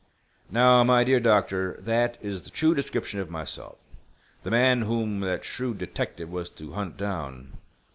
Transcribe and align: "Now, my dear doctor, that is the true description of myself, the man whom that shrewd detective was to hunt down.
"Now, 0.49 0.83
my 0.83 1.03
dear 1.03 1.19
doctor, 1.19 1.77
that 1.81 2.17
is 2.23 2.41
the 2.41 2.49
true 2.49 2.73
description 2.73 3.19
of 3.19 3.29
myself, 3.29 3.77
the 4.41 4.49
man 4.49 4.81
whom 4.81 5.19
that 5.19 5.45
shrewd 5.45 5.77
detective 5.77 6.27
was 6.31 6.49
to 6.49 6.71
hunt 6.71 6.97
down. 6.97 7.55